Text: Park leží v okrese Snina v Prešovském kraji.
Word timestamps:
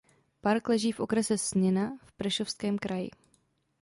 Park 0.41 0.69
leží 0.69 0.91
v 0.91 0.99
okrese 0.99 1.37
Snina 1.37 1.97
v 2.03 2.11
Prešovském 2.11 2.77
kraji. 2.77 3.09